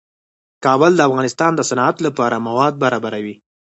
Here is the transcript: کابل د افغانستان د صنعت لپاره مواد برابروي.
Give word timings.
کابل 0.65 0.91
د 0.95 1.01
افغانستان 1.09 1.51
د 1.55 1.61
صنعت 1.69 1.97
لپاره 2.05 2.43
مواد 2.47 2.73
برابروي. 2.83 3.35